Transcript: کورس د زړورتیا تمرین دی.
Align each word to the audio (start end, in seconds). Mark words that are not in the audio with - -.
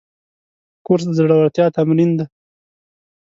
کورس 0.85 1.05
د 1.07 1.09
زړورتیا 1.17 1.65
تمرین 1.77 2.11
دی. 2.19 2.25